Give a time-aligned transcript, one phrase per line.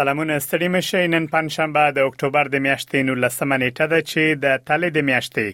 [0.00, 4.88] سلامونه ستړي مشه نن پنځشنبه د اکتوبر د میاشتې 19مه نیټه ده چې د تله
[4.94, 5.48] د میاشتې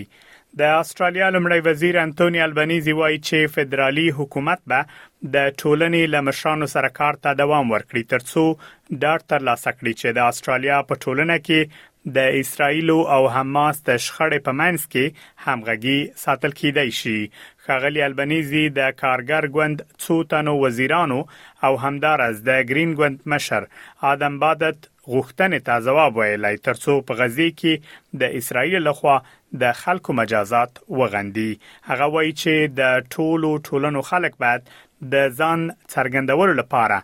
[0.59, 4.89] د استرالیا لمړی وزیر انټونی البنيزي وایي چې فدرالي حکومت به
[5.37, 10.33] د ټولنې لمشانو سره کار ته دوام ورکړي ترڅو ډاټ تر لاسه کړي چې د
[10.33, 15.05] استرالیا په ټولنه کې د اسرایل او حماس د شخړې په منځ کې
[15.49, 17.17] همغږي ساتل کیدای شي
[17.65, 21.19] خغلی البنيزي د کارګر ګوند څو تنو وزیرانو
[21.67, 23.67] او همدارز د گرین ګوند مشر
[24.13, 24.79] ادم بادت
[25.13, 29.15] غوښتنې ته جواب ویلای ترڅو په غزي کې د اسرایل لخوا
[29.63, 31.49] د خلکو مجازات وغندي
[31.89, 34.73] هغه وایي چې د ټولو ټولنو خلک باید
[35.15, 36.99] د ځان څرګندولو لپاره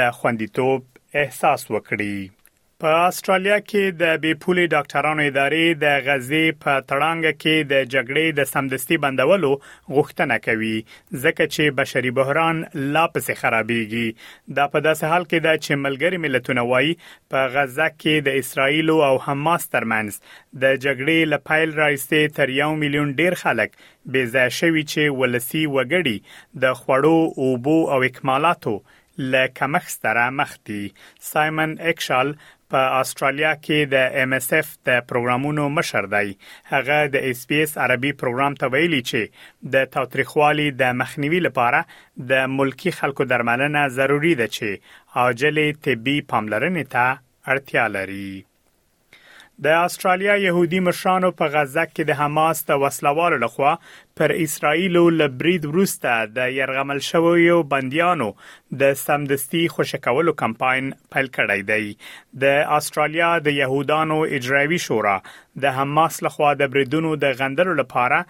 [0.00, 2.18] د خوندیتوب احساس وکړي
[2.84, 8.36] په استرالیا کې د بي پولي ډاکټرانو ادارې د غزي په تړانګ کې د جګړې
[8.38, 9.50] د سمدستي بندولو
[9.96, 10.70] غوښتنه کوي
[11.24, 12.62] ځکه چې بشري بحران
[12.94, 16.94] لا پسې خرابېږي دا په داسې حال کې ده چې ملګري ملتونه وايي
[17.34, 20.16] په غزه کې د اسرایل او حماس ترمنځ
[20.64, 26.18] د جګړې لپاره راځي تر یو میلیون ډیر خلک بې ځای شوي چې ولسی وګړي
[26.64, 28.74] د خوړو او بو او اکمالاتو
[29.36, 30.82] لکه مخ سره مخ دي
[31.32, 32.30] سایمن اکشال
[32.72, 36.28] په استرالیا کې د ام اس اف د پروګرامونو مشر دی
[36.72, 39.22] هغه د اس بي اس عربي پروګرام ته ویلي چې
[39.74, 41.80] د تاریخوالي د مخنیوي لپاره
[42.30, 44.68] د ملکی خلکو درملنه ضروری ده چې
[45.18, 47.06] عاجل طبي پاملرنې ته
[47.52, 48.28] اړتیا لري
[49.64, 53.72] د استرالیا يهودي مشرانو په غزه کې د حماس د وسلوالو لخوا
[54.20, 58.28] پر اسرایل لبرید ورسته د يرغمل شویو بنديانو
[58.84, 61.92] د سمدستي خوشکولو کمپاین پیل کړی دی
[62.46, 65.14] د استرالیا د يهودانو اجرایي شورا
[65.66, 68.22] د حماس لخوا د بریدونو د غندلو لپاره